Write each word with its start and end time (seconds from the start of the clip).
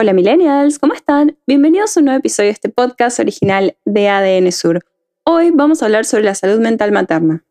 Hola 0.00 0.12
millennials, 0.12 0.78
¿cómo 0.78 0.94
están? 0.94 1.36
Bienvenidos 1.44 1.96
a 1.96 1.98
un 2.00 2.04
nuevo 2.04 2.20
episodio 2.20 2.46
de 2.46 2.52
este 2.52 2.68
podcast 2.68 3.18
original 3.18 3.76
de 3.84 4.08
ADN 4.08 4.52
Sur. 4.52 4.86
Hoy 5.24 5.50
vamos 5.50 5.82
a 5.82 5.86
hablar 5.86 6.04
sobre 6.04 6.22
la 6.22 6.36
salud 6.36 6.60
mental 6.60 6.92
materna. 6.92 7.44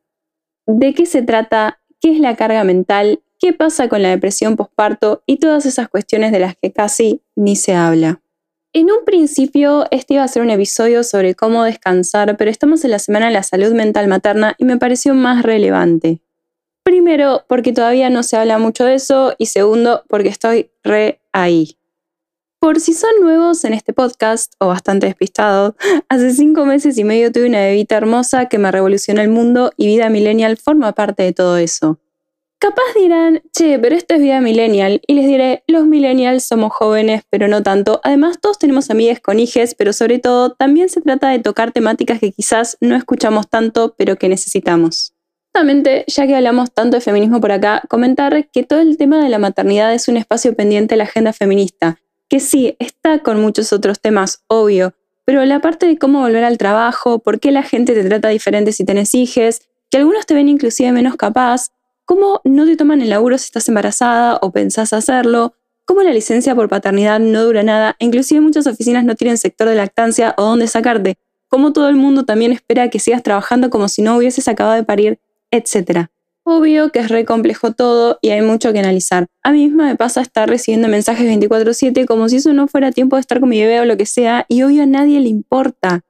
¿De 0.66 0.94
qué 0.94 1.06
se 1.06 1.22
trata? 1.22 1.82
¿Qué 2.00 2.14
es 2.14 2.22
la 2.22 2.38
carga 2.38 2.64
mental? 2.64 3.20
¿Qué 3.38 3.52
pasa 3.52 3.90
con 3.90 4.02
la 4.02 4.12
depresión 4.12 4.56
postparto? 4.56 5.24
Y 5.26 5.40
todas 5.40 5.66
esas 5.66 5.90
cuestiones 5.90 6.32
de 6.32 6.40
las 6.40 6.56
que 6.56 6.72
casi 6.72 7.22
ni 7.36 7.58
se 7.58 7.76
habla. 7.76 8.22
En 8.72 8.92
un 8.92 9.04
principio, 9.04 9.86
este 9.92 10.14
iba 10.14 10.24
a 10.24 10.30
ser 10.30 10.42
un 10.42 10.50
episodio 10.50 11.04
sobre 11.04 11.36
cómo 11.36 11.66
descansar, 11.66 12.38
pero 12.38 12.50
estamos 12.50 12.86
en 12.86 12.92
la 12.92 13.00
semana 13.00 13.26
de 13.26 13.34
la 13.34 13.44
salud 13.44 13.74
mental 13.74 14.08
materna 14.08 14.56
y 14.58 14.64
me 14.64 14.78
pareció 14.78 15.14
más 15.16 15.44
relevante. 15.44 16.22
Primero, 16.84 17.44
porque 17.50 17.74
todavía 17.74 18.10
no 18.10 18.24
se 18.24 18.38
habla 18.38 18.58
mucho 18.58 18.86
de 18.86 18.96
eso 18.96 19.36
y 19.38 19.48
segundo, 19.48 20.06
porque 20.08 20.30
estoy 20.30 20.70
re 20.82 21.20
ahí. 21.34 21.78
Por 22.60 22.80
si 22.80 22.94
son 22.94 23.12
nuevos 23.22 23.64
en 23.66 23.74
este 23.74 23.94
podcast, 23.94 24.54
o 24.60 24.68
bastante 24.68 25.06
despistados, 25.06 25.76
hace 26.10 26.34
cinco 26.34 26.66
meses 26.66 26.98
y 26.98 27.04
medio 27.04 27.32
tuve 27.32 27.48
una 27.48 27.60
bebita 27.60 27.96
hermosa 27.96 28.48
que 28.48 28.58
me 28.58 28.72
revolucionó 28.72 29.22
el 29.22 29.30
mundo 29.30 29.72
y 29.78 29.86
vida 29.88 30.10
millennial 30.10 30.58
forma 30.58 30.94
parte 30.94 31.24
de 31.24 31.34
todo 31.34 31.58
eso. 31.58 32.00
Capaz 32.60 32.82
dirán, 32.96 33.44
che, 33.52 33.78
pero 33.78 33.96
esto 33.96 34.16
es 34.16 34.22
vida 34.22 34.42
millennial, 34.42 35.02
y 35.06 35.14
les 35.14 35.28
diré, 35.28 35.64
los 35.68 35.86
millennials 35.86 36.46
somos 36.46 36.74
jóvenes, 36.74 37.22
pero 37.30 37.48
no 37.48 37.62
tanto. 37.62 38.02
Además, 38.04 38.40
todos 38.42 38.58
tenemos 38.58 38.90
amigas 38.90 39.20
con 39.20 39.40
hijes, 39.40 39.76
pero 39.76 39.94
sobre 39.94 40.18
todo, 40.18 40.54
también 40.54 40.90
se 40.90 41.02
trata 41.02 41.30
de 41.30 41.38
tocar 41.38 41.72
temáticas 41.72 42.20
que 42.20 42.32
quizás 42.32 42.76
no 42.82 42.96
escuchamos 42.96 43.48
tanto, 43.48 43.94
pero 43.96 44.16
que 44.16 44.28
necesitamos. 44.30 45.14
Ya 46.08 46.28
que 46.28 46.36
hablamos 46.36 46.72
tanto 46.72 46.98
de 46.98 47.02
feminismo 47.02 47.42
por 47.42 47.52
acá, 47.52 47.82
comentar 47.90 48.48
que 48.52 48.64
todo 48.64 48.80
el 48.80 48.98
tema 48.98 49.24
de 49.24 49.30
la 49.30 49.40
maternidad 49.40 49.94
es 49.94 50.08
un 50.08 50.18
espacio 50.18 50.56
pendiente 50.56 50.94
de 50.94 50.98
la 50.98 51.06
agenda 51.06 51.34
feminista, 51.34 52.00
que 52.30 52.40
sí, 52.40 52.76
está 52.80 53.20
con 53.20 53.40
muchos 53.42 53.74
otros 53.74 54.00
temas, 54.00 54.44
obvio, 54.48 54.94
pero 55.26 55.44
la 55.46 55.60
parte 55.60 55.86
de 55.86 55.98
cómo 55.98 56.22
volver 56.22 56.44
al 56.44 56.58
trabajo, 56.58 57.20
por 57.20 57.40
qué 57.40 57.52
la 57.52 57.64
gente 57.64 57.94
te 57.94 58.04
trata 58.04 58.30
diferente 58.30 58.72
si 58.72 58.86
tenés 58.86 59.14
hijos, 59.14 59.62
que 59.90 59.98
algunos 59.98 60.26
te 60.26 60.34
ven 60.34 60.50
inclusive 60.50 60.92
menos 60.92 61.16
capaz, 61.16 61.72
cómo 62.06 62.42
no 62.44 62.66
te 62.66 62.78
toman 62.78 63.02
el 63.02 63.10
laburo 63.10 63.38
si 63.38 63.46
estás 63.46 63.68
embarazada 63.68 64.40
o 64.42 64.52
pensás 64.52 64.94
hacerlo, 64.94 65.54
cómo 65.86 66.02
la 66.04 66.12
licencia 66.12 66.56
por 66.56 66.70
paternidad 66.70 67.20
no 67.20 67.44
dura 67.44 67.64
nada, 67.64 67.96
inclusive 68.00 68.42
muchas 68.42 68.68
oficinas 68.68 69.06
no 69.06 69.16
tienen 69.16 69.38
sector 69.38 69.68
de 69.70 69.76
lactancia 69.76 70.34
o 70.38 70.44
dónde 70.44 70.68
sacarte, 70.68 71.18
cómo 71.48 71.74
todo 71.74 71.90
el 71.90 71.96
mundo 71.96 72.26
también 72.26 72.52
espera 72.52 72.90
que 72.90 73.00
sigas 73.00 73.24
trabajando 73.24 73.70
como 73.70 73.88
si 73.88 74.02
no 74.02 74.18
hubieses 74.18 74.48
acabado 74.48 74.76
de 74.76 74.84
parir, 74.84 75.20
etc. 75.52 76.08
Obvio 76.50 76.94
que 76.94 77.00
es 77.00 77.10
re 77.10 77.26
complejo 77.26 77.74
todo 77.74 78.20
y 78.22 78.30
hay 78.30 78.42
mucho 78.42 78.72
que 78.72 78.80
analizar. 78.80 79.28
A 79.44 79.52
mí 79.52 79.66
misma 79.66 79.88
me 79.88 79.98
pasa 79.98 80.22
estar 80.22 80.48
recibiendo 80.48 80.88
mensajes 80.88 81.28
24/7 81.28 82.06
como 82.06 82.30
si 82.30 82.38
eso 82.38 82.54
no 82.54 82.70
fuera 82.70 82.94
tiempo 82.94 83.18
de 83.18 83.20
estar 83.20 83.42
con 83.42 83.50
mi 83.50 83.60
bebé 83.60 83.82
o 83.82 83.86
lo 83.86 83.98
que 83.98 84.06
sea 84.06 84.46
y 84.48 84.64
obvio 84.64 84.84
a 84.84 84.86
nadie 84.86 85.20
le 85.20 85.28
importa. 85.28 86.06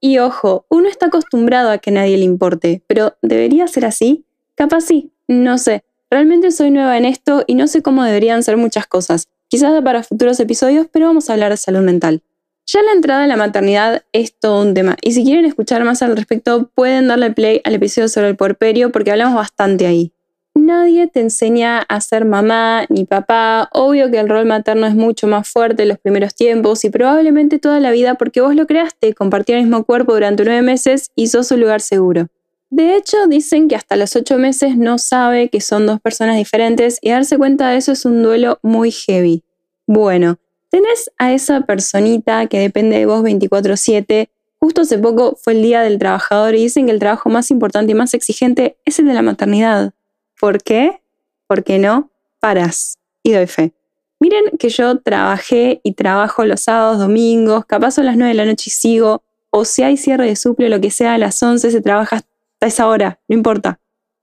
Y 0.00 0.16
ojo, 0.16 0.64
uno 0.70 0.88
está 0.88 1.08
acostumbrado 1.08 1.70
a 1.70 1.76
que 1.76 1.90
nadie 1.90 2.16
le 2.16 2.24
importe, 2.24 2.82
pero 2.86 3.18
¿debería 3.20 3.66
ser 3.66 3.84
así? 3.84 4.24
Capaz 4.54 4.80
sí, 4.80 5.12
no 5.28 5.58
sé. 5.58 5.84
Realmente 6.10 6.52
soy 6.52 6.70
nueva 6.70 6.96
en 6.96 7.04
esto 7.04 7.44
y 7.46 7.54
no 7.54 7.66
sé 7.66 7.82
cómo 7.82 8.02
deberían 8.02 8.42
ser 8.42 8.56
muchas 8.56 8.86
cosas. 8.86 9.28
Quizás 9.48 9.78
para 9.82 10.02
futuros 10.02 10.40
episodios, 10.40 10.86
pero 10.90 11.04
vamos 11.04 11.28
a 11.28 11.34
hablar 11.34 11.50
de 11.50 11.58
salud 11.58 11.82
mental. 11.82 12.22
Ya 12.66 12.82
la 12.82 12.92
entrada 12.92 13.24
a 13.24 13.26
la 13.26 13.36
maternidad 13.36 14.02
es 14.12 14.38
todo 14.38 14.62
un 14.62 14.72
tema, 14.72 14.96
y 15.02 15.12
si 15.12 15.24
quieren 15.24 15.44
escuchar 15.44 15.84
más 15.84 16.02
al 16.02 16.16
respecto, 16.16 16.70
pueden 16.74 17.08
darle 17.08 17.32
play 17.32 17.60
al 17.64 17.74
episodio 17.74 18.08
sobre 18.08 18.28
el 18.28 18.36
puerperio 18.36 18.92
porque 18.92 19.10
hablamos 19.10 19.34
bastante 19.34 19.86
ahí. 19.86 20.12
Nadie 20.54 21.08
te 21.08 21.20
enseña 21.20 21.78
a 21.80 22.00
ser 22.00 22.24
mamá 22.24 22.84
ni 22.88 23.04
papá, 23.04 23.68
obvio 23.72 24.10
que 24.10 24.20
el 24.20 24.28
rol 24.28 24.46
materno 24.46 24.86
es 24.86 24.94
mucho 24.94 25.26
más 25.26 25.48
fuerte 25.48 25.82
en 25.82 25.88
los 25.88 25.98
primeros 25.98 26.34
tiempos 26.34 26.84
y 26.84 26.90
probablemente 26.90 27.58
toda 27.58 27.80
la 27.80 27.90
vida 27.90 28.14
porque 28.14 28.40
vos 28.40 28.54
lo 28.54 28.66
creaste, 28.66 29.12
compartir 29.14 29.56
el 29.56 29.62
mismo 29.62 29.84
cuerpo 29.84 30.14
durante 30.14 30.44
nueve 30.44 30.62
meses 30.62 31.10
y 31.16 31.28
sos 31.28 31.50
un 31.50 31.60
lugar 31.60 31.80
seguro. 31.80 32.28
De 32.70 32.96
hecho, 32.96 33.26
dicen 33.26 33.68
que 33.68 33.76
hasta 33.76 33.96
los 33.96 34.14
ocho 34.14 34.38
meses 34.38 34.76
no 34.76 34.98
sabe 34.98 35.48
que 35.48 35.60
son 35.60 35.86
dos 35.86 36.00
personas 36.00 36.36
diferentes 36.36 36.98
y 37.02 37.10
darse 37.10 37.36
cuenta 37.38 37.70
de 37.70 37.78
eso 37.78 37.92
es 37.92 38.04
un 38.04 38.22
duelo 38.22 38.60
muy 38.62 38.90
heavy. 38.92 39.42
Bueno, 39.86 40.38
tenés 40.72 41.12
a 41.18 41.32
esa 41.32 41.60
personita 41.60 42.46
que 42.46 42.58
depende 42.58 42.98
de 42.98 43.06
vos 43.06 43.22
24/7. 43.22 44.30
Justo 44.58 44.80
hace 44.80 44.98
poco 44.98 45.36
fue 45.40 45.52
el 45.52 45.62
Día 45.62 45.82
del 45.82 45.98
Trabajador 45.98 46.54
y 46.54 46.62
dicen 46.62 46.86
que 46.86 46.92
el 46.92 46.98
trabajo 46.98 47.28
más 47.28 47.50
importante 47.50 47.92
y 47.92 47.94
más 47.94 48.14
exigente 48.14 48.78
es 48.86 48.98
el 48.98 49.06
de 49.06 49.12
la 49.12 49.22
maternidad. 49.22 49.92
¿Por 50.40 50.62
qué? 50.62 51.02
Porque 51.46 51.78
no 51.78 52.10
paras. 52.40 52.98
Y 53.22 53.32
doy 53.32 53.46
fe. 53.46 53.72
Miren 54.18 54.56
que 54.58 54.70
yo 54.70 54.98
trabajé 54.98 55.80
y 55.84 55.92
trabajo 55.92 56.44
los 56.44 56.62
sábados, 56.62 56.98
domingos, 56.98 57.66
capaz 57.66 57.98
a 57.98 58.02
las 58.02 58.16
9 58.16 58.30
de 58.30 58.34
la 58.34 58.46
noche 58.46 58.64
y 58.68 58.70
sigo, 58.70 59.22
o 59.50 59.64
si 59.64 59.82
hay 59.82 59.96
cierre 59.96 60.26
de 60.26 60.36
suple 60.36 60.70
lo 60.70 60.80
que 60.80 60.90
sea, 60.90 61.14
a 61.14 61.18
las 61.18 61.42
11 61.42 61.70
se 61.70 61.80
trabaja 61.82 62.16
hasta 62.16 62.66
esa 62.66 62.88
hora, 62.88 63.20
no 63.28 63.36
importa. 63.36 63.78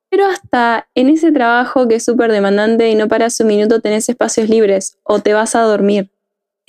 Pero 0.09 0.25
hasta 0.25 0.87
en 0.95 1.09
ese 1.09 1.31
trabajo 1.31 1.87
que 1.87 1.95
es 1.95 2.05
súper 2.05 2.31
demandante 2.31 2.89
y 2.89 2.95
no 2.95 3.07
paras 3.07 3.39
un 3.39 3.47
minuto 3.47 3.81
tenés 3.81 4.09
espacios 4.09 4.49
libres 4.49 4.97
o 5.03 5.19
te 5.19 5.33
vas 5.33 5.53
a 5.53 5.61
dormir. 5.61 6.09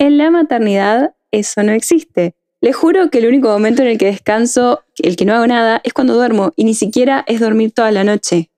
En 0.01 0.17
la 0.17 0.31
maternidad 0.31 1.13
eso 1.29 1.61
no 1.61 1.73
existe. 1.73 2.33
Le 2.59 2.73
juro 2.73 3.11
que 3.11 3.19
el 3.19 3.27
único 3.27 3.49
momento 3.49 3.83
en 3.83 3.87
el 3.87 3.99
que 3.99 4.07
descanso, 4.07 4.81
el 4.97 5.15
que 5.15 5.25
no 5.25 5.35
hago 5.35 5.45
nada, 5.45 5.79
es 5.83 5.93
cuando 5.93 6.15
duermo 6.15 6.53
y 6.55 6.63
ni 6.63 6.73
siquiera 6.73 7.23
es 7.27 7.39
dormir 7.39 7.71
toda 7.71 7.91
la 7.91 8.03
noche. 8.03 8.49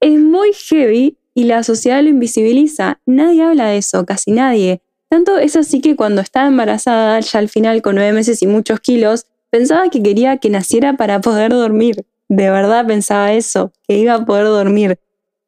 Es 0.00 0.20
muy 0.20 0.52
heavy 0.52 1.16
y 1.32 1.44
la 1.44 1.62
sociedad 1.62 2.02
lo 2.02 2.10
invisibiliza. 2.10 3.00
Nadie 3.06 3.44
habla 3.44 3.68
de 3.68 3.78
eso, 3.78 4.04
casi 4.04 4.32
nadie. 4.32 4.82
Tanto 5.08 5.38
es 5.38 5.56
así 5.56 5.80
que 5.80 5.96
cuando 5.96 6.20
estaba 6.20 6.48
embarazada, 6.48 7.18
ya 7.20 7.38
al 7.38 7.48
final 7.48 7.80
con 7.80 7.94
nueve 7.94 8.12
meses 8.12 8.42
y 8.42 8.46
muchos 8.46 8.80
kilos, 8.80 9.24
pensaba 9.48 9.88
que 9.88 10.02
quería 10.02 10.36
que 10.36 10.50
naciera 10.50 10.98
para 10.98 11.22
poder 11.22 11.50
dormir. 11.50 12.04
De 12.28 12.50
verdad 12.50 12.86
pensaba 12.86 13.32
eso, 13.32 13.72
que 13.88 13.96
iba 13.96 14.12
a 14.12 14.26
poder 14.26 14.44
dormir. 14.44 14.98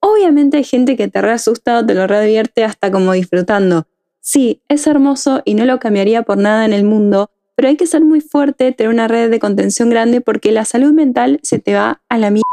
Obviamente 0.00 0.56
hay 0.56 0.64
gente 0.64 0.96
que 0.96 1.08
te 1.08 1.20
reasusta 1.20 1.78
o 1.78 1.84
te 1.84 1.92
lo 1.92 2.06
readvierte 2.06 2.64
hasta 2.64 2.90
como 2.90 3.12
disfrutando. 3.12 3.86
Sí, 4.24 4.62
es 4.68 4.86
hermoso 4.86 5.42
y 5.44 5.54
no 5.54 5.64
lo 5.64 5.80
cambiaría 5.80 6.22
por 6.22 6.38
nada 6.38 6.64
en 6.64 6.72
el 6.72 6.84
mundo, 6.84 7.32
pero 7.56 7.66
hay 7.66 7.76
que 7.76 7.88
ser 7.88 8.02
muy 8.04 8.20
fuerte, 8.20 8.70
tener 8.70 8.92
una 8.92 9.08
red 9.08 9.28
de 9.30 9.40
contención 9.40 9.90
grande 9.90 10.20
porque 10.20 10.52
la 10.52 10.64
salud 10.64 10.92
mental 10.92 11.40
se 11.42 11.58
te 11.58 11.74
va 11.74 12.02
a 12.08 12.18
la 12.18 12.30
mierda. 12.30 12.44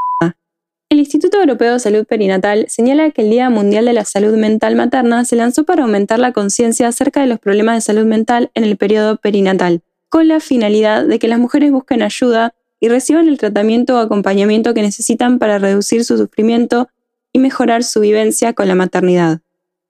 El 0.90 0.98
Instituto 0.98 1.38
Europeo 1.38 1.74
de 1.74 1.80
Salud 1.80 2.08
Perinatal 2.08 2.66
señala 2.70 3.12
que 3.12 3.22
el 3.22 3.30
Día 3.30 3.52
Mundial 3.52 3.86
de 3.86 3.94
la 3.94 4.04
Salud 4.04 4.36
Mental 4.36 4.76
Materna 4.76 5.24
se 5.26 5.36
lanzó 5.36 5.64
para 5.64 5.84
aumentar 5.84 6.18
la 6.18 6.34
conciencia 6.34 6.88
acerca 6.88 7.22
de 7.22 7.28
los 7.28 7.38
problemas 7.38 7.76
de 7.76 7.82
salud 7.82 8.08
mental 8.08 8.50
en 8.56 8.64
el 8.64 8.76
periodo 8.76 9.18
perinatal, 9.18 9.84
con 10.10 10.28
la 10.28 10.40
finalidad 10.40 11.06
de 11.06 11.20
que 11.20 11.28
las 11.28 11.38
mujeres 11.38 11.72
busquen 11.72 12.02
ayuda 12.02 12.56
y 12.80 12.88
reciban 12.88 13.28
el 13.28 13.38
tratamiento 13.38 13.96
o 13.96 14.00
acompañamiento 14.00 14.74
que 14.74 14.82
necesitan 14.82 15.38
para 15.38 15.60
reducir 15.60 16.04
su 16.04 16.18
sufrimiento 16.18 16.90
y 17.32 17.38
mejorar 17.38 17.84
su 17.84 18.00
vivencia 18.00 18.54
con 18.54 18.68
la 18.68 18.74
maternidad. 18.74 19.42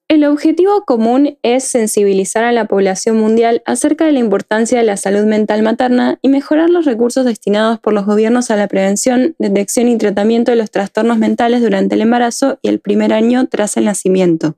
El 0.09 0.25
objetivo 0.25 0.86
común 0.86 1.38
es 1.44 1.66
sensibilizar 1.66 2.44
a 2.44 2.52
la 2.52 2.66
población 2.66 3.18
mundial 3.18 3.62
acerca 3.68 4.06
de 4.06 4.12
la 4.12 4.18
importancia 4.18 4.80
de 4.80 4.83
la 4.83 4.98
salud 4.98 5.25
mental 5.25 5.62
materna 5.62 6.18
y 6.24 6.30
mejorar 6.30 6.72
los 6.72 6.86
recursos 6.86 7.25
destinados 7.25 7.80
por 7.80 7.94
los 7.94 8.07
gobiernos 8.07 8.50
a 8.50 8.56
la 8.56 8.68
prevención, 8.68 9.36
detección 9.38 9.88
y 9.88 10.00
tratamiento 10.00 10.50
de 10.50 10.57
los 10.57 10.72
trastornos 10.72 11.19
mentales 11.19 11.62
durante 11.62 11.94
el 11.94 12.01
embarazo 12.01 12.57
y 12.63 12.69
el 12.69 12.80
primer 12.80 13.13
año 13.13 13.45
tras 13.50 13.78
el 13.78 13.86
nacimiento. 13.86 14.56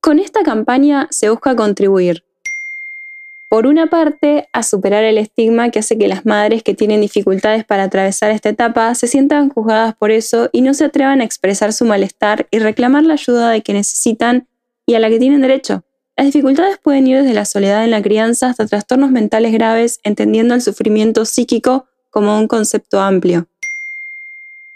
Con 0.00 0.20
esta 0.20 0.44
campaña 0.44 1.08
se 1.10 1.28
busca 1.28 1.56
contribuir, 1.56 2.22
por 3.54 3.68
una 3.68 3.86
parte, 3.86 4.48
a 4.52 4.64
superar 4.64 5.04
el 5.04 5.16
estigma 5.16 5.70
que 5.70 5.78
hace 5.78 5.96
que 5.96 6.08
las 6.08 6.26
madres 6.26 6.64
que 6.64 6.74
tienen 6.74 7.00
dificultades 7.00 7.64
para 7.64 7.84
atravesar 7.84 8.32
esta 8.32 8.48
etapa 8.48 8.92
se 8.96 9.06
sientan 9.06 9.48
juzgadas 9.48 9.94
por 9.94 10.10
eso 10.10 10.48
y 10.50 10.60
no 10.60 10.74
se 10.74 10.86
atrevan 10.86 11.20
a 11.20 11.24
expresar 11.24 11.72
su 11.72 11.84
malestar 11.84 12.48
y 12.50 12.58
reclamar 12.58 13.04
la 13.04 13.14
ayuda 13.14 13.50
de 13.50 13.60
que 13.60 13.72
necesitan 13.72 14.48
y 14.86 14.94
a 14.94 15.00
la 15.00 15.08
que 15.08 15.18
tienen 15.18 15.40
derecho. 15.40 15.84
Las 16.16 16.26
dificultades 16.26 16.78
pueden 16.78 17.06
ir 17.06 17.18
desde 17.18 17.34
la 17.34 17.44
soledad 17.44 17.84
en 17.84 17.90
la 17.90 18.02
crianza 18.02 18.48
hasta 18.48 18.66
trastornos 18.66 19.10
mentales 19.10 19.52
graves, 19.52 19.98
entendiendo 20.04 20.54
el 20.54 20.62
sufrimiento 20.62 21.24
psíquico 21.24 21.86
como 22.10 22.38
un 22.38 22.46
concepto 22.46 23.00
amplio. 23.00 23.48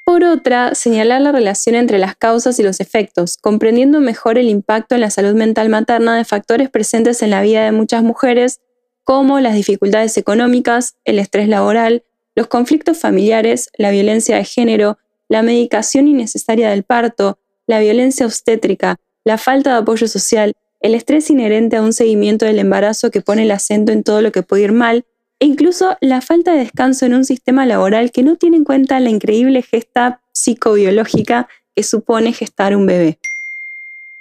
Por 0.04 0.24
otra, 0.24 0.74
señalar 0.74 1.20
la 1.20 1.32
relación 1.32 1.74
entre 1.76 1.98
las 1.98 2.16
causas 2.16 2.58
y 2.58 2.62
los 2.62 2.80
efectos, 2.80 3.36
comprendiendo 3.36 4.00
mejor 4.00 4.38
el 4.38 4.48
impacto 4.48 4.94
en 4.94 5.02
la 5.02 5.10
salud 5.10 5.34
mental 5.34 5.68
materna 5.68 6.16
de 6.16 6.24
factores 6.24 6.70
presentes 6.70 7.22
en 7.22 7.30
la 7.30 7.42
vida 7.42 7.64
de 7.64 7.72
muchas 7.72 8.02
mujeres, 8.02 8.60
como 9.04 9.38
las 9.38 9.54
dificultades 9.54 10.16
económicas, 10.16 10.96
el 11.04 11.18
estrés 11.18 11.46
laboral, 11.46 12.04
los 12.34 12.46
conflictos 12.46 12.98
familiares, 12.98 13.68
la 13.76 13.90
violencia 13.90 14.36
de 14.36 14.44
género, 14.44 14.98
la 15.28 15.42
medicación 15.42 16.08
innecesaria 16.08 16.70
del 16.70 16.84
parto, 16.84 17.38
la 17.66 17.78
violencia 17.78 18.26
obstétrica, 18.26 18.96
la 19.28 19.36
falta 19.36 19.72
de 19.72 19.76
apoyo 19.76 20.08
social, 20.08 20.54
el 20.80 20.94
estrés 20.94 21.28
inherente 21.28 21.76
a 21.76 21.82
un 21.82 21.92
seguimiento 21.92 22.46
del 22.46 22.58
embarazo 22.58 23.10
que 23.10 23.20
pone 23.20 23.42
el 23.42 23.50
acento 23.50 23.92
en 23.92 24.02
todo 24.02 24.22
lo 24.22 24.32
que 24.32 24.42
puede 24.42 24.62
ir 24.62 24.72
mal, 24.72 25.04
e 25.38 25.44
incluso 25.44 25.98
la 26.00 26.22
falta 26.22 26.52
de 26.52 26.60
descanso 26.60 27.04
en 27.04 27.12
un 27.12 27.26
sistema 27.26 27.66
laboral 27.66 28.10
que 28.10 28.22
no 28.22 28.36
tiene 28.36 28.56
en 28.56 28.64
cuenta 28.64 28.98
la 29.00 29.10
increíble 29.10 29.60
gesta 29.60 30.22
psicobiológica 30.32 31.46
que 31.76 31.82
supone 31.82 32.32
gestar 32.32 32.74
un 32.74 32.86
bebé. 32.86 33.18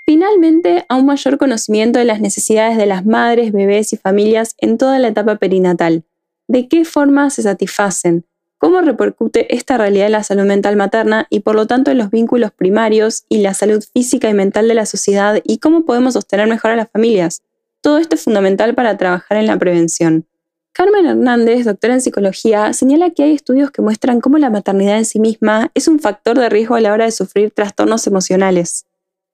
Finalmente, 0.05 0.85
a 0.89 0.97
un 0.97 1.05
mayor 1.05 1.37
conocimiento 1.37 1.99
de 1.99 2.05
las 2.05 2.19
necesidades 2.19 2.75
de 2.75 2.85
las 2.85 3.05
madres, 3.05 3.53
bebés 3.53 3.93
y 3.93 3.97
familias 3.97 4.55
en 4.57 4.77
toda 4.77 4.99
la 4.99 5.07
etapa 5.07 5.37
perinatal. 5.37 6.03
¿De 6.49 6.67
qué 6.67 6.83
forma 6.83 7.29
se 7.29 7.43
satisfacen? 7.43 8.25
¿Cómo 8.59 8.81
repercute 8.81 9.53
esta 9.55 9.77
realidad 9.77 10.07
en 10.07 10.13
la 10.13 10.23
salud 10.23 10.45
mental 10.45 10.75
materna 10.77 11.27
y 11.29 11.41
por 11.41 11.55
lo 11.55 11.67
tanto 11.67 11.91
en 11.91 11.99
los 11.99 12.09
vínculos 12.09 12.51
primarios 12.51 13.25
y 13.29 13.39
la 13.39 13.53
salud 13.53 13.83
física 13.93 14.29
y 14.29 14.33
mental 14.33 14.67
de 14.67 14.73
la 14.73 14.87
sociedad 14.87 15.39
y 15.43 15.59
cómo 15.59 15.85
podemos 15.85 16.13
sostener 16.13 16.47
mejor 16.47 16.71
a 16.71 16.75
las 16.75 16.89
familias? 16.89 17.43
Todo 17.81 17.99
esto 17.99 18.15
es 18.15 18.23
fundamental 18.23 18.73
para 18.73 18.97
trabajar 18.97 19.37
en 19.37 19.45
la 19.45 19.59
prevención. 19.59 20.25
Carmen 20.73 21.05
Hernández, 21.05 21.65
doctora 21.65 21.95
en 21.95 22.01
psicología, 22.01 22.73
señala 22.73 23.11
que 23.11 23.23
hay 23.23 23.33
estudios 23.33 23.71
que 23.71 23.81
muestran 23.81 24.21
cómo 24.21 24.37
la 24.37 24.49
maternidad 24.49 24.97
en 24.97 25.05
sí 25.05 25.19
misma 25.19 25.71
es 25.73 25.87
un 25.87 25.99
factor 25.99 26.37
de 26.37 26.49
riesgo 26.49 26.75
a 26.75 26.81
la 26.81 26.93
hora 26.93 27.05
de 27.05 27.11
sufrir 27.11 27.51
trastornos 27.51 28.05
emocionales. 28.05 28.85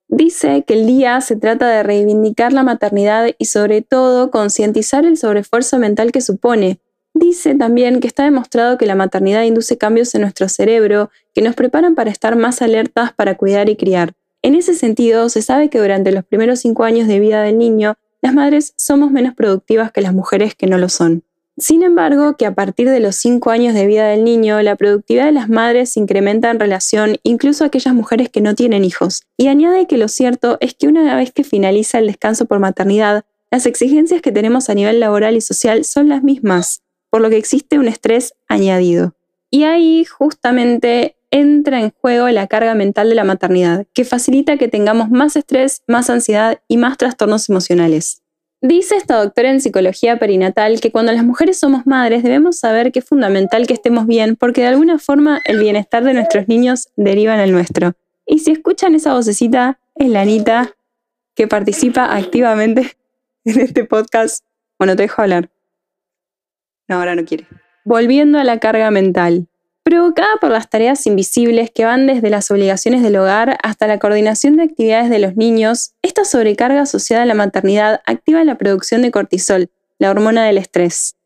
Dice 0.08 0.64
que 0.66 0.74
el 0.74 0.86
día 0.86 1.20
se 1.20 1.36
trata 1.36 1.68
de 1.68 1.82
reivindicar 1.82 2.52
la 2.52 2.62
maternidad 2.62 3.26
y 3.38 3.46
sobre 3.46 3.82
todo 3.82 4.30
concientizar 4.30 5.04
el 5.04 5.16
sobreesfuerzo 5.16 5.78
mental 5.78 6.12
que 6.12 6.20
supone. 6.20 6.78
Dice 7.14 7.54
también 7.54 8.00
que 8.00 8.08
está 8.08 8.24
demostrado 8.24 8.76
que 8.76 8.86
la 8.86 8.96
maternidad 8.96 9.44
induce 9.44 9.78
cambios 9.78 10.14
en 10.16 10.22
nuestro 10.22 10.48
cerebro 10.48 11.10
que 11.32 11.42
nos 11.42 11.54
preparan 11.54 11.94
para 11.94 12.10
estar 12.10 12.34
más 12.34 12.60
alertas 12.60 13.12
para 13.12 13.36
cuidar 13.36 13.68
y 13.68 13.76
criar. 13.76 14.14
En 14.42 14.56
ese 14.56 14.74
sentido, 14.74 15.28
se 15.28 15.40
sabe 15.40 15.70
que 15.70 15.78
durante 15.78 16.12
los 16.12 16.24
primeros 16.24 16.58
cinco 16.58 16.82
años 16.84 17.06
de 17.06 17.20
vida 17.20 17.42
del 17.42 17.56
niño, 17.56 17.94
las 18.20 18.34
madres 18.34 18.74
somos 18.76 19.10
menos 19.10 19.34
productivas 19.34 19.92
que 19.92 20.00
las 20.00 20.12
mujeres 20.12 20.54
que 20.54 20.66
no 20.66 20.76
lo 20.76 20.88
son. 20.88 21.22
Sin 21.56 21.84
embargo, 21.84 22.36
que 22.36 22.46
a 22.46 22.54
partir 22.54 22.90
de 22.90 22.98
los 22.98 23.14
5 23.14 23.50
años 23.50 23.74
de 23.74 23.86
vida 23.86 24.08
del 24.08 24.24
niño, 24.24 24.60
la 24.60 24.74
productividad 24.74 25.26
de 25.26 25.32
las 25.32 25.48
madres 25.48 25.96
incrementa 25.96 26.50
en 26.50 26.58
relación 26.58 27.18
incluso 27.22 27.62
a 27.62 27.68
aquellas 27.68 27.94
mujeres 27.94 28.28
que 28.28 28.40
no 28.40 28.56
tienen 28.56 28.84
hijos. 28.84 29.22
Y 29.36 29.46
añade 29.46 29.86
que 29.86 29.98
lo 29.98 30.08
cierto 30.08 30.58
es 30.60 30.74
que 30.74 30.88
una 30.88 31.14
vez 31.14 31.30
que 31.30 31.44
finaliza 31.44 32.00
el 32.00 32.08
descanso 32.08 32.46
por 32.46 32.58
maternidad, 32.58 33.24
las 33.52 33.66
exigencias 33.66 34.20
que 34.20 34.32
tenemos 34.32 34.68
a 34.68 34.74
nivel 34.74 34.98
laboral 34.98 35.36
y 35.36 35.40
social 35.40 35.84
son 35.84 36.08
las 36.08 36.24
mismas, 36.24 36.82
por 37.14 37.20
lo 37.20 37.30
que 37.30 37.36
existe 37.36 37.78
un 37.78 37.86
estrés 37.86 38.34
añadido. 38.48 39.14
Y 39.48 39.62
ahí 39.62 40.04
justamente 40.04 41.14
entra 41.30 41.80
en 41.80 41.92
juego 41.92 42.28
la 42.30 42.48
carga 42.48 42.74
mental 42.74 43.08
de 43.08 43.14
la 43.14 43.22
maternidad, 43.22 43.86
que 43.94 44.04
facilita 44.04 44.56
que 44.56 44.66
tengamos 44.66 45.10
más 45.10 45.36
estrés, 45.36 45.84
más 45.86 46.10
ansiedad 46.10 46.58
y 46.66 46.76
más 46.76 46.98
trastornos 46.98 47.48
emocionales. 47.48 48.20
Dice 48.62 48.96
esta 48.96 49.22
doctora 49.22 49.52
en 49.52 49.60
psicología 49.60 50.18
perinatal 50.18 50.80
que 50.80 50.90
cuando 50.90 51.12
las 51.12 51.22
mujeres 51.22 51.56
somos 51.56 51.86
madres 51.86 52.24
debemos 52.24 52.58
saber 52.58 52.90
que 52.90 52.98
es 52.98 53.04
fundamental 53.04 53.68
que 53.68 53.74
estemos 53.74 54.08
bien 54.08 54.34
porque 54.34 54.62
de 54.62 54.66
alguna 54.66 54.98
forma 54.98 55.40
el 55.44 55.60
bienestar 55.60 56.02
de 56.02 56.14
nuestros 56.14 56.48
niños 56.48 56.88
deriva 56.96 57.34
en 57.34 57.42
el 57.42 57.52
nuestro. 57.52 57.92
Y 58.26 58.40
si 58.40 58.50
escuchan 58.50 58.96
esa 58.96 59.14
vocecita, 59.14 59.78
es 59.94 60.08
la 60.08 60.22
Anita 60.22 60.74
que 61.36 61.46
participa 61.46 62.12
activamente 62.12 62.96
en 63.44 63.60
este 63.60 63.84
podcast. 63.84 64.44
Bueno, 64.80 64.96
te 64.96 65.04
dejo 65.04 65.22
hablar. 65.22 65.53
No, 66.88 66.96
ahora 66.96 67.14
no 67.14 67.24
quiere. 67.24 67.46
Volviendo 67.84 68.38
a 68.38 68.44
la 68.44 68.58
carga 68.58 68.90
mental 68.90 69.48
provocada 69.84 70.38
por 70.40 70.50
las 70.50 70.70
tareas 70.70 71.06
invisibles 71.06 71.70
que 71.70 71.84
van 71.84 72.06
desde 72.06 72.30
las 72.30 72.50
obligaciones 72.50 73.02
del 73.02 73.16
hogar 73.16 73.58
hasta 73.62 73.86
la 73.86 73.98
coordinación 73.98 74.56
de 74.56 74.64
actividades 74.64 75.10
de 75.10 75.18
los 75.18 75.36
niños, 75.36 75.92
esta 76.02 76.24
sobrecarga 76.24 76.80
asociada 76.80 77.22
a 77.22 77.26
la 77.26 77.34
maternidad 77.34 78.00
activa 78.06 78.42
la 78.44 78.56
producción 78.56 79.02
de 79.02 79.10
cortisol, 79.10 79.70
la 79.98 80.10
hormona 80.10 80.44
del 80.46 80.56
estrés. 80.56 81.16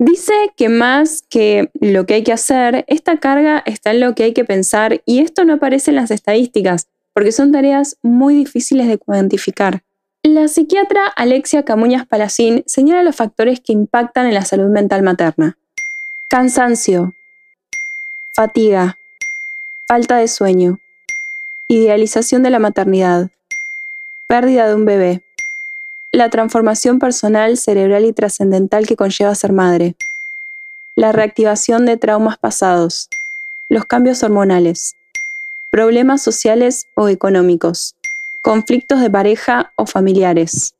Dice 0.00 0.32
que 0.56 0.68
más 0.68 1.22
que 1.30 1.70
lo 1.80 2.06
que 2.06 2.14
hay 2.14 2.24
que 2.24 2.32
hacer, 2.32 2.84
esta 2.88 3.18
carga 3.18 3.62
está 3.64 3.92
en 3.92 4.00
lo 4.00 4.14
que 4.14 4.24
hay 4.24 4.32
que 4.32 4.44
pensar 4.44 5.00
y 5.06 5.20
esto 5.20 5.44
no 5.44 5.54
aparece 5.54 5.92
en 5.92 5.96
las 5.96 6.10
estadísticas, 6.10 6.88
porque 7.14 7.32
son 7.32 7.52
tareas 7.52 7.98
muy 8.02 8.34
difíciles 8.34 8.88
de 8.88 8.98
cuantificar. 8.98 9.82
La 10.30 10.46
psiquiatra 10.46 11.06
Alexia 11.06 11.64
Camuñas 11.64 12.06
Palacín 12.06 12.62
señala 12.66 13.02
los 13.02 13.16
factores 13.16 13.60
que 13.60 13.72
impactan 13.72 14.26
en 14.26 14.34
la 14.34 14.44
salud 14.44 14.68
mental 14.68 15.02
materna. 15.02 15.56
Cansancio, 16.28 17.14
fatiga, 18.34 18.98
falta 19.86 20.18
de 20.18 20.28
sueño, 20.28 20.80
idealización 21.66 22.42
de 22.42 22.50
la 22.50 22.58
maternidad, 22.58 23.30
pérdida 24.26 24.68
de 24.68 24.74
un 24.74 24.84
bebé, 24.84 25.24
la 26.12 26.28
transformación 26.28 26.98
personal, 26.98 27.56
cerebral 27.56 28.04
y 28.04 28.12
trascendental 28.12 28.86
que 28.86 28.96
conlleva 28.96 29.34
ser 29.34 29.54
madre, 29.54 29.96
la 30.94 31.10
reactivación 31.10 31.86
de 31.86 31.96
traumas 31.96 32.36
pasados, 32.36 33.08
los 33.70 33.86
cambios 33.86 34.22
hormonales, 34.22 34.94
problemas 35.70 36.20
sociales 36.20 36.86
o 36.94 37.08
económicos, 37.08 37.94
conflictos 38.48 39.02
de 39.02 39.10
pareja 39.10 39.74
o 39.76 39.84
familiares, 39.84 40.74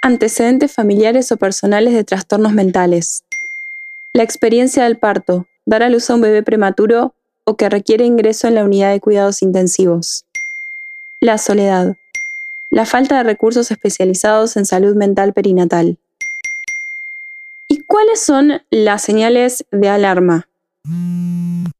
antecedentes 0.00 0.72
familiares 0.72 1.30
o 1.30 1.36
personales 1.36 1.92
de 1.92 2.04
trastornos 2.04 2.54
mentales, 2.54 3.22
la 4.14 4.22
experiencia 4.22 4.84
del 4.84 4.96
parto, 4.96 5.46
dar 5.66 5.82
a 5.82 5.90
luz 5.90 6.08
a 6.08 6.14
un 6.14 6.22
bebé 6.22 6.42
prematuro 6.42 7.12
o 7.44 7.54
que 7.58 7.68
requiere 7.68 8.06
ingreso 8.06 8.48
en 8.48 8.54
la 8.54 8.64
unidad 8.64 8.92
de 8.92 9.00
cuidados 9.00 9.42
intensivos. 9.42 10.24
La 11.20 11.36
soledad. 11.36 11.96
La 12.70 12.86
falta 12.86 13.18
de 13.18 13.24
recursos 13.24 13.70
especializados 13.70 14.56
en 14.56 14.64
salud 14.64 14.96
mental 14.96 15.34
perinatal. 15.34 15.98
¿Y 17.68 17.82
cuáles 17.82 18.20
son 18.20 18.62
las 18.70 19.02
señales 19.02 19.66
de 19.70 19.90
alarma? 19.90 20.48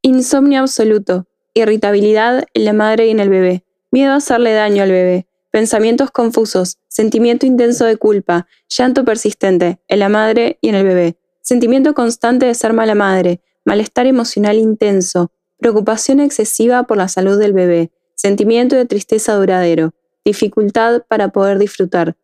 Insomnio 0.02 0.60
absoluto, 0.60 1.24
irritabilidad 1.54 2.44
en 2.52 2.64
la 2.66 2.74
madre 2.74 3.06
y 3.06 3.12
en 3.12 3.20
el 3.20 3.30
bebé, 3.30 3.65
miedo 3.96 4.12
a 4.12 4.16
hacerle 4.16 4.52
daño 4.52 4.82
al 4.82 4.90
bebé, 4.90 5.26
pensamientos 5.50 6.10
confusos, 6.10 6.76
sentimiento 6.87 7.46
intenso 7.46 7.87
de 7.87 7.96
culpa, 7.96 8.46
llanto 8.69 9.06
persistente 9.06 9.81
en 9.88 10.00
la 10.00 10.10
madre 10.10 10.58
y 10.60 10.69
en 10.69 10.75
el 10.75 10.85
bebé, 10.85 11.16
sentimiento 11.40 11.94
constante 11.94 12.44
de 12.44 12.52
ser 12.52 12.75
mala 12.75 12.94
madre, 12.94 13.40
malestar 13.64 14.04
emocional 14.04 14.59
intenso, 14.59 15.32
preocupación 15.56 16.21
excesiva 16.21 16.82
por 16.82 16.99
la 16.99 17.09
salud 17.09 17.38
del 17.38 17.54
bebé, 17.54 17.90
sentimiento 18.14 18.76
de 18.76 18.85
tristeza 18.85 19.32
duradero, 19.35 19.94
dificultad 20.26 21.04
para 21.09 21.28
poder 21.28 21.59
disfrutar, 21.59 22.18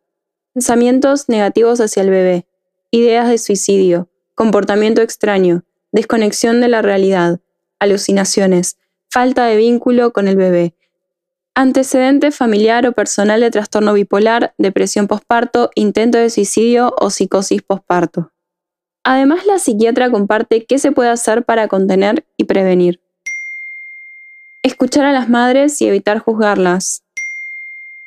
pensamientos 0.53 1.31
negativos 1.31 1.81
hacia 1.81 2.03
el 2.03 2.11
bebé, 2.11 2.47
ideas 2.91 3.31
de 3.31 3.39
suicidio, 3.39 4.11
comportamiento 4.35 5.01
extraño, 5.01 5.65
desconexión 5.91 6.61
de 6.61 6.69
la 6.69 6.83
realidad, 6.83 7.41
alucinaciones, 7.79 8.77
falta 9.09 9.47
de 9.47 9.57
vínculo 9.57 10.13
con 10.13 10.29
el 10.29 10.37
bebé, 10.37 10.75
antecedente 11.55 12.31
familiar 12.31 12.87
o 12.87 12.93
personal 12.93 13.41
de 13.41 13.51
trastorno 13.51 13.93
bipolar, 13.93 14.55
depresión 14.59 15.07
postparto, 15.07 15.71
intento 15.75 16.19
de 16.19 16.31
suicidio 16.31 16.95
o 16.99 17.11
psicosis 17.11 17.63
postparto. 17.63 18.31
Además, 19.05 19.47
la 19.47 19.59
psiquiatra 19.59 20.11
comparte 20.11 20.65
qué 20.65 20.79
se 20.79 20.93
puede 20.93 21.11
hacer 21.11 21.45
para 21.45 21.69
contener 21.69 22.25
y 22.37 22.45
prevenir. 22.45 23.01
Escuchar 24.63 25.05
a 25.05 25.13
las 25.13 25.29
madres 25.29 25.81
y 25.83 25.89
evitar 25.89 26.21
juzgarlas. 26.21 27.03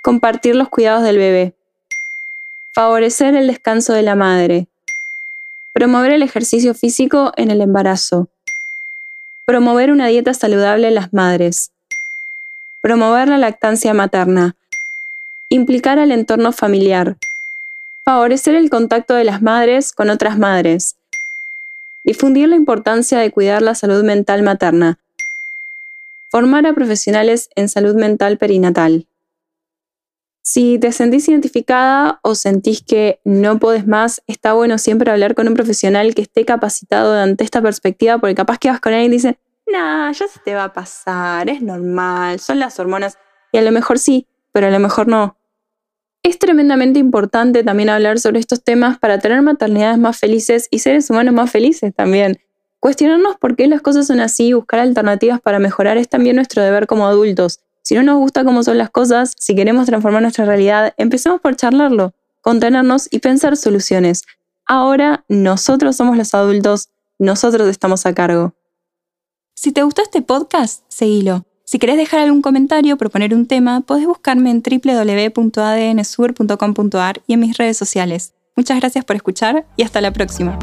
Compartir 0.02 0.56
los 0.56 0.70
cuidados 0.70 1.04
del 1.04 1.18
bebé. 1.18 1.58
Favorecer 2.74 3.36
el 3.36 3.48
descanso 3.48 3.94
de 3.94 4.04
la 4.04 4.16
madre. 4.16 4.68
Promover 5.74 6.12
el 6.12 6.24
ejercicio 6.24 6.74
físico 6.74 7.34
en 7.36 7.52
el 7.52 7.60
embarazo. 7.60 8.30
Promover 9.46 9.92
una 9.92 10.08
dieta 10.08 10.34
saludable 10.34 10.88
en 10.88 10.96
las 10.96 11.14
madres. 11.14 11.75
Promover 12.86 13.28
la 13.28 13.40
lactancia 13.40 13.96
materna. 13.96 14.56
Implicar 15.50 15.98
al 15.98 16.12
entorno 16.12 16.52
familiar. 16.52 17.18
Favorecer 18.04 18.54
el 18.54 18.70
contacto 18.70 19.16
de 19.16 19.24
las 19.24 19.42
madres 19.42 19.92
con 19.92 20.12
otras 20.12 20.38
madres. 20.38 20.96
Difundir 22.04 22.48
la 22.48 22.56
importancia 22.56 23.18
de 23.18 23.32
cuidar 23.32 23.64
la 23.64 23.74
salud 23.74 24.04
mental 24.04 24.44
materna. 24.44 25.00
Formar 26.30 26.68
a 26.68 26.76
profesionales 26.76 27.50
en 27.56 27.70
salud 27.70 27.96
mental 27.96 28.38
perinatal. 28.38 29.08
Si 30.44 30.78
te 30.78 30.92
sentís 30.92 31.28
identificada 31.28 32.20
o 32.22 32.36
sentís 32.36 32.84
que 32.84 33.20
no 33.24 33.58
podés 33.58 33.88
más, 33.88 34.22
está 34.28 34.54
bueno 34.54 34.78
siempre 34.78 35.10
hablar 35.10 35.34
con 35.34 35.48
un 35.48 35.56
profesional 35.56 36.14
que 36.14 36.22
esté 36.22 36.46
capacitado 36.46 37.16
ante 37.20 37.44
esta 37.44 37.64
perspectiva, 37.64 38.20
porque 38.20 38.36
capaz 38.36 38.60
que 38.60 38.70
vas 38.70 38.80
con 38.80 38.94
él 38.94 39.08
y 39.08 39.10
dice, 39.10 39.40
nah, 39.68 40.12
ya 40.12 40.28
se 40.28 40.40
te 40.40 40.56
va 40.56 40.66
a 40.66 40.74
pasar, 40.74 41.50
es 41.50 41.62
normal, 41.62 42.40
son 42.40 42.60
las 42.60 42.80
hormonas. 42.80 43.18
Y 43.52 43.58
a 43.58 43.62
lo 43.62 43.72
mejor 43.72 44.00
sí, 44.00 44.28
pero 44.52 44.68
a 44.68 44.72
lo 44.72 44.80
mejor 44.80 45.08
no. 45.08 45.38
Es 46.24 46.40
tremendamente 46.40 46.98
importante 47.00 47.64
también 47.64 47.90
hablar 47.90 48.20
sobre 48.20 48.40
estos 48.40 48.64
temas 48.64 48.98
para 48.98 49.20
tener 49.20 49.42
maternidades 49.42 50.00
más 50.00 50.18
felices 50.18 50.68
y 50.72 50.80
seres 50.80 51.10
humanos 51.10 51.34
más 51.36 51.52
felices 51.52 51.94
también. 51.96 52.40
Cuestionarnos 52.80 53.38
por 53.38 53.56
qué 53.56 53.68
las 53.68 53.82
cosas 53.82 54.08
son 54.08 54.20
así 54.20 54.48
y 54.48 54.54
buscar 54.54 54.80
alternativas 54.80 55.40
para 55.40 55.60
mejorar 55.60 55.98
es 55.98 56.10
también 56.10 56.36
nuestro 56.36 56.64
deber 56.64 56.88
como 56.88 57.08
adultos. 57.08 57.60
Si 57.82 57.94
no 57.94 58.02
nos 58.02 58.18
gusta 58.18 58.44
cómo 58.44 58.64
son 58.64 58.80
las 58.80 58.90
cosas, 58.90 59.34
si 59.38 59.56
queremos 59.56 59.86
transformar 59.86 60.24
nuestra 60.24 60.46
realidad, 60.46 60.94
empecemos 60.98 61.42
por 61.42 61.56
charlarlo, 61.56 62.14
contenernos 62.42 63.08
y 63.12 63.20
pensar 63.20 63.56
soluciones. 63.58 64.24
Ahora 64.66 65.24
nosotros 65.28 65.96
somos 65.96 66.18
los 66.18 66.34
adultos, 66.34 66.90
nosotros 67.20 67.70
estamos 67.70 68.08
a 68.08 68.16
cargo. 68.16 68.56
Si 69.56 69.72
te 69.72 69.82
gustó 69.84 70.02
este 70.04 70.22
podcast, 70.22 70.84
seguilo. 70.90 71.46
Si 71.64 71.80
querés 71.80 71.96
dejar 71.98 72.20
algún 72.20 72.42
comentario 72.42 72.94
o 72.94 72.98
proponer 72.98 73.34
un 73.34 73.48
tema, 73.48 73.82
podés 73.82 74.06
buscarme 74.06 74.52
en 74.52 74.62
www.adnsur.com.ar 74.62 77.22
y 77.26 77.34
en 77.34 77.40
mis 77.40 77.58
redes 77.58 77.78
sociales. 77.78 78.36
Muchas 78.56 78.80
gracias 78.80 79.04
por 79.06 79.16
escuchar 79.16 79.66
y 79.76 79.82
hasta 79.84 80.02
la 80.02 80.14
próxima. 80.14 80.60